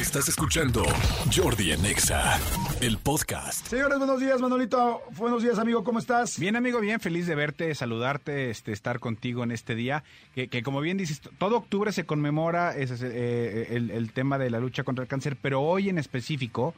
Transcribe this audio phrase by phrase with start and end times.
[0.00, 0.82] Estás escuchando
[1.30, 2.38] Jordi en Exa,
[2.80, 3.66] el podcast.
[3.66, 5.02] Señores, buenos días, Manolito.
[5.18, 5.84] Buenos días, amigo.
[5.84, 6.38] ¿Cómo estás?
[6.38, 10.02] Bien, amigo, bien, feliz de verte, saludarte, este, estar contigo en este día.
[10.34, 14.38] Que, que como bien dices, todo octubre se conmemora ese es, eh, el, el tema
[14.38, 16.74] de la lucha contra el cáncer, pero hoy en específico,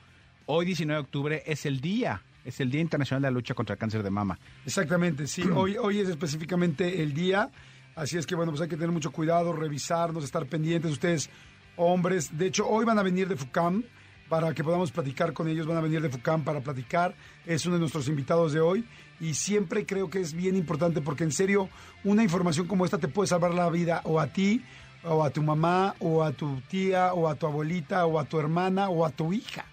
[0.47, 3.75] hoy 19 de octubre, es el día, es el Día Internacional de la Lucha contra
[3.75, 4.37] el Cáncer de Mama.
[4.67, 5.43] Exactamente, sí.
[5.55, 7.51] Hoy, hoy es específicamente el día.
[7.95, 10.91] Así es que, bueno, pues hay que tener mucho cuidado, revisarnos, estar pendientes.
[10.91, 11.31] Ustedes,
[11.77, 13.85] hombres, de hecho, hoy van a venir de FUCAM
[14.29, 15.67] para que podamos platicar con ellos.
[15.67, 17.15] Van a venir de FUCAM para platicar.
[17.47, 18.85] Es uno de nuestros invitados de hoy.
[19.21, 21.69] Y siempre creo que es bien importante porque, en serio,
[22.03, 24.65] una información como esta te puede salvar la vida o a ti,
[25.05, 28.41] o a tu mamá, o a tu tía, o a tu abuelita, o a tu
[28.41, 29.65] hermana, o a tu hija.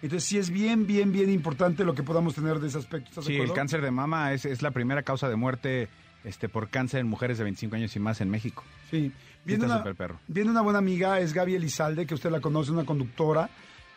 [0.00, 3.08] Entonces sí es bien, bien, bien importante lo que podamos tener de ese aspecto.
[3.08, 5.88] ¿Estás de Sí, el cáncer de mama es, es la primera causa de muerte
[6.24, 8.64] este, por cáncer en mujeres de 25 años y más en México.
[8.90, 9.12] Sí.
[9.44, 10.18] Viene está una, perro.
[10.26, 13.50] viene una buena amiga, es Gaby Elizalde, que usted la conoce, una conductora,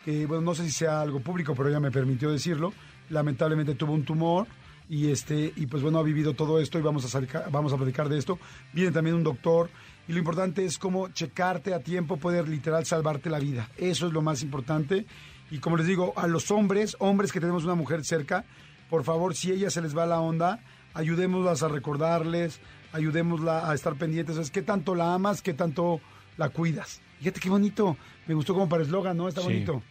[0.04, 2.72] que bueno, no sé si sea algo público, pero ella me permitió decirlo.
[3.10, 4.46] Lamentablemente tuvo un tumor
[4.90, 7.76] y este y pues bueno, ha vivido todo esto y vamos a salir- vamos a
[7.78, 8.38] platicar de esto.
[8.74, 9.70] Viene también un doctor
[10.06, 13.68] y lo importante es cómo checarte a tiempo puede literal salvarte la vida.
[13.78, 15.06] Eso es lo más importante.
[15.50, 18.44] Y como les digo, a los hombres, hombres que tenemos una mujer cerca,
[18.90, 20.60] por favor, si ella se les va la onda,
[20.94, 22.60] ayudémoslas a recordarles,
[22.92, 24.36] ayudémosla a estar pendientes.
[24.36, 26.00] Es qué tanto la amas, qué tanto
[26.36, 27.00] la cuidas.
[27.18, 27.96] Fíjate qué bonito.
[28.26, 29.28] Me gustó como para eslogan, ¿no?
[29.28, 29.46] Está Sí.
[29.48, 29.82] bonito.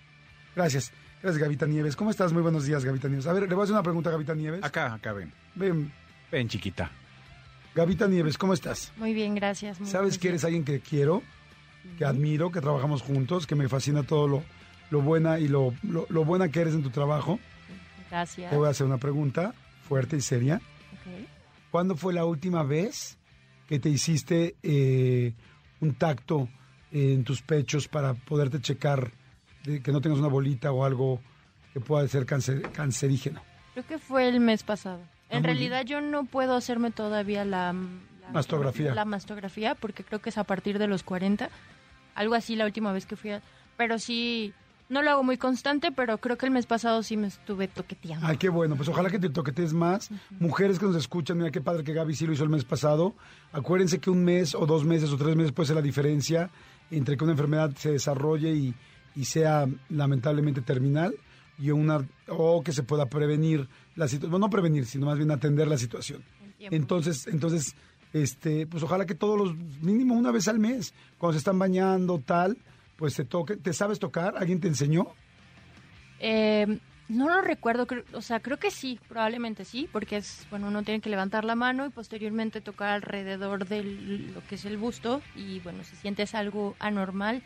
[0.55, 0.91] Gracias.
[1.21, 1.95] Gracias, Gavita Nieves.
[1.95, 2.31] ¿Cómo estás?
[2.31, 3.27] Muy buenos días, Gavita Nieves.
[3.27, 4.63] A ver, le voy a hacer una pregunta a Gavita Nieves.
[4.63, 5.31] Acá, acá ven.
[5.55, 5.91] Ven,
[6.31, 6.91] Ven, chiquita.
[7.75, 8.91] Gavita Nieves, ¿cómo estás?
[8.97, 9.79] Muy bien, gracias.
[9.79, 11.21] muy ¿Sabes que eres alguien que quiero,
[11.97, 14.43] que admiro, que trabajamos juntos, que me fascina todo lo,
[14.89, 17.39] lo buena y lo, lo, lo buena que eres en tu trabajo?
[18.09, 18.49] Gracias.
[18.49, 19.53] Te voy a hacer una pregunta
[19.87, 20.61] fuerte y seria.
[21.71, 23.17] ¿Cuándo fue la última vez
[23.67, 25.33] que te hiciste eh,
[25.81, 26.47] un tacto
[26.91, 29.11] en tus pechos para poderte checar
[29.63, 31.19] de que no tengas una bolita o algo
[31.73, 33.41] que pueda ser cancerígeno?
[33.73, 35.01] Creo que fue el mes pasado.
[35.29, 38.95] Ah, En realidad yo no puedo hacerme todavía la, la Mastografía.
[38.95, 41.49] La mastografía porque creo que es a partir de los 40.
[42.15, 43.41] Algo así la última vez que fui a...
[43.75, 44.53] Pero sí,
[44.89, 48.25] no lo hago muy constante, pero creo que el mes pasado sí me estuve toqueteando.
[48.25, 48.75] Ay, qué bueno.
[48.75, 50.09] Pues ojalá que te toquetes más.
[50.39, 53.15] Mujeres que nos escuchan, mira qué padre que Gaby sí lo hizo el mes pasado.
[53.51, 56.49] Acuérdense que un mes o dos meses o tres meses puede ser la diferencia
[56.89, 58.73] entre que una enfermedad se desarrolle y,
[59.15, 61.13] y sea lamentablemente terminal
[61.59, 65.31] y una o que se pueda prevenir la situación, bueno, no prevenir, sino más bien
[65.31, 66.23] atender la situación.
[66.59, 67.75] Entonces, entonces,
[68.13, 72.19] este, pues ojalá que todos los, mínimo una vez al mes, cuando se están bañando,
[72.19, 72.57] tal,
[72.97, 73.55] pues se toque.
[73.57, 74.35] ¿Te sabes tocar?
[74.37, 75.07] ¿Alguien te enseñó?
[76.19, 80.67] Eh, no lo recuerdo, creo- o sea, creo que sí, probablemente sí, porque es, bueno,
[80.67, 84.77] uno tiene que levantar la mano y posteriormente tocar alrededor de lo que es el
[84.77, 87.41] busto y, bueno, si sientes algo anormal,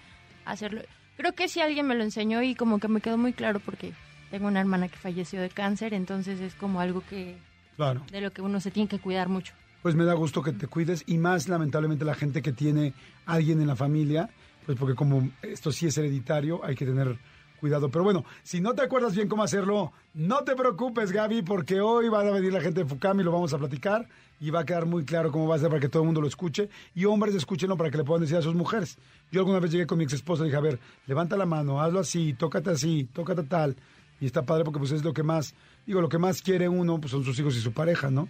[0.45, 0.81] hacerlo.
[1.17, 3.94] Creo que sí alguien me lo enseñó y como que me quedó muy claro porque
[4.31, 7.35] tengo una hermana que falleció de cáncer, entonces es como algo que,
[7.75, 8.01] Claro.
[8.11, 9.53] de lo que uno se tiene que cuidar mucho.
[9.84, 12.94] Pues me da gusto que te cuides y más lamentablemente la gente que tiene
[13.25, 14.29] alguien en la familia,
[14.66, 17.17] pues porque como esto sí es hereditario, hay que tener
[17.59, 17.89] cuidado.
[17.89, 22.09] Pero bueno, si no te acuerdas bien cómo hacerlo, no te preocupes, Gaby, porque hoy
[22.09, 24.07] va a venir la gente de Fucam y lo vamos a platicar
[24.39, 26.22] y va a quedar muy claro cómo va a ser para que todo el mundo
[26.22, 28.97] lo escuche y hombres escúchenlo para que le puedan decir a sus mujeres.
[29.31, 31.79] Yo alguna vez llegué con mi ex esposa y dije, a ver, levanta la mano,
[31.79, 33.75] hazlo así, tócate así, tócate tal.
[34.19, 35.53] Y está padre porque pues es lo que más,
[35.85, 38.28] digo, lo que más quiere uno pues son sus hijos y su pareja, ¿no?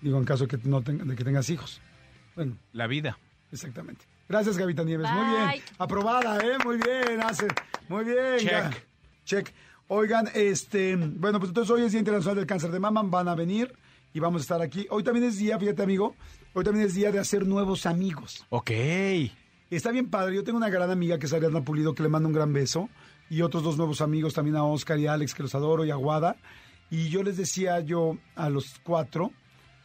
[0.00, 1.80] Digo, en caso de que, no de que tengas hijos.
[2.34, 3.16] Bueno, La vida.
[3.52, 4.04] exactamente.
[4.32, 5.10] Gracias, Gavita Nieves.
[5.10, 5.62] Muy bien.
[5.76, 6.56] Aprobada, ¿eh?
[6.64, 7.48] Muy bien, hace.
[7.90, 8.38] Muy bien.
[8.38, 8.50] Check.
[8.50, 8.70] ya.
[9.26, 9.52] Check.
[9.88, 13.34] Oigan, este, bueno, pues entonces hoy es Día Internacional del Cáncer de Mama, van a
[13.34, 13.74] venir
[14.14, 14.86] y vamos a estar aquí.
[14.88, 16.16] Hoy también es día, fíjate amigo,
[16.54, 18.46] hoy también es día de hacer nuevos amigos.
[18.48, 18.70] Ok.
[19.68, 22.26] Está bien padre, yo tengo una gran amiga que es Ariadna Pulido, que le mando
[22.26, 22.88] un gran beso,
[23.28, 25.90] y otros dos nuevos amigos también a Oscar y a Alex, que los adoro, y
[25.90, 26.36] a Guada.
[26.88, 29.30] Y yo les decía yo a los cuatro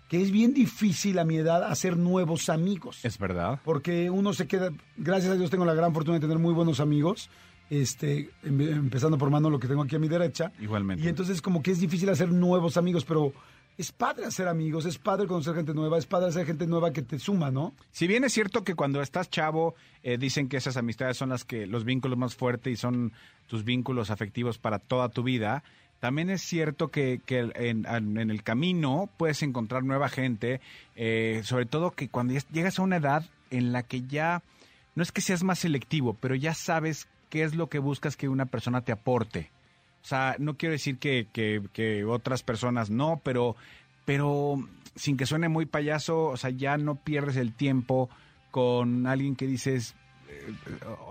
[0.08, 3.60] que es bien difícil a mi edad hacer nuevos amigos Es verdad.
[3.64, 6.80] porque uno se queda, gracias a Dios tengo la gran fortuna de tener muy buenos
[6.80, 7.30] amigos,
[7.70, 10.52] este, em- empezando por Manolo que tengo aquí a mi derecha.
[10.60, 11.04] Igualmente.
[11.04, 13.34] Y entonces como que es difícil hacer nuevos amigos, pero
[13.78, 17.02] es padre hacer amigos, es padre conocer gente nueva, es padre hacer gente nueva que
[17.04, 17.76] te suma, ¿no?
[17.92, 21.44] Si bien es cierto que cuando estás chavo, eh, dicen que esas amistades son las
[21.46, 23.12] que, los vínculos más fuertes y son
[23.46, 25.64] tus vínculos afectivos para toda tu vida,
[26.00, 30.62] también es cierto que, que en, en el camino puedes encontrar nueva gente,
[30.96, 34.44] eh, sobre todo que cuando llegas a una edad en la que ya,
[34.96, 38.30] no es que seas más selectivo, pero ya sabes qué es lo que buscas que
[38.30, 39.50] una persona te aporte.
[40.04, 43.56] O sea, no quiero decir que, que, que otras personas no, pero,
[44.06, 44.58] pero
[44.96, 48.10] sin que suene muy payaso, o sea, ya no pierdes el tiempo
[48.52, 49.96] con alguien que dices,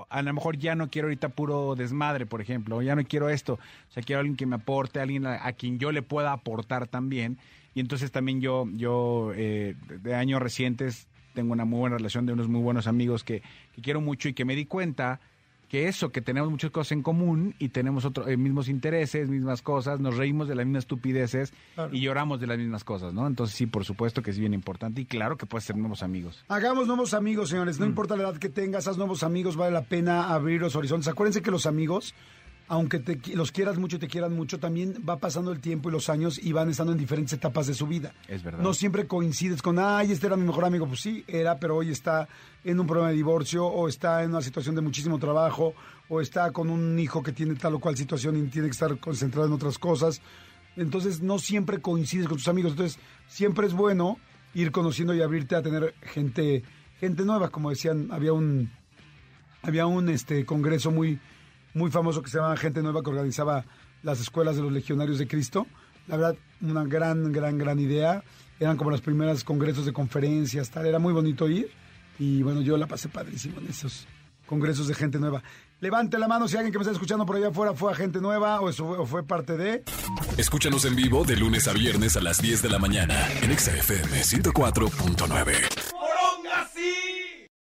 [0.09, 3.55] a lo mejor ya no quiero ahorita puro desmadre, por ejemplo, ya no quiero esto,
[3.55, 6.87] o sea, quiero alguien que me aporte, alguien a, a quien yo le pueda aportar
[6.87, 7.39] también.
[7.75, 12.33] Y entonces también yo, yo eh, de años recientes tengo una muy buena relación de
[12.33, 13.43] unos muy buenos amigos que,
[13.75, 15.21] que quiero mucho y que me di cuenta
[15.69, 19.63] que eso, que tenemos muchas cosas en común y tenemos otros eh, mismos intereses, mismas
[19.63, 21.95] cosas, nos reímos de las mismas estupideces Claro.
[21.95, 23.27] y lloramos de las mismas cosas, ¿no?
[23.27, 26.45] Entonces sí, por supuesto que es bien importante y claro que puedes ser nuevos amigos.
[26.49, 27.79] Hagamos nuevos amigos, señores.
[27.81, 27.89] No Mm.
[27.91, 29.57] importa la edad que tengas, haz nuevos amigos.
[29.57, 31.09] Vale la pena abrir los horizontes.
[31.09, 32.15] Acuérdense que los amigos,
[32.69, 35.93] aunque te, los quieras mucho y te quieran mucho, también va pasando el tiempo y
[35.93, 38.13] los años y van estando en diferentes etapas de su vida.
[38.29, 38.61] Es verdad.
[38.61, 40.87] No siempre coincides con, ay, este era mi mejor amigo.
[40.87, 42.29] Pues sí, era, pero hoy está
[42.65, 45.75] en un problema de divorcio o está en una situación de muchísimo trabajo
[46.09, 48.99] o está con un hijo que tiene tal o cual situación y tiene que estar
[48.99, 50.21] concentrado en otras cosas.
[50.77, 52.73] Entonces no siempre coincides con tus amigos.
[52.73, 52.99] Entonces
[53.29, 54.19] siempre es bueno
[54.55, 56.65] ir conociendo y abrirte a tener gente,
[56.99, 57.51] gente nueva.
[57.51, 58.73] Como decían, había un,
[59.63, 61.21] había un este congreso muy,
[61.77, 63.65] muy famoso que se llamaba Gente Nueva que organizaba
[64.03, 65.67] las escuelas de los legionarios de Cristo.
[66.09, 68.25] La verdad, una gran, gran, gran idea.
[68.59, 70.87] Eran como las primeras congresos de conferencias, tal.
[70.87, 71.71] Era muy bonito ir.
[72.19, 74.07] Y bueno, yo la pasé padrísimo en esos
[74.47, 75.43] congresos de gente nueva.
[75.81, 78.61] Levante la mano si alguien que me está escuchando por allá afuera fue gente nueva
[78.61, 79.85] o, o fue parte de...
[80.39, 83.77] Escúchanos en vivo de lunes a viernes a las 10 de la mañana en Exa
[83.77, 85.96] FM 104.9.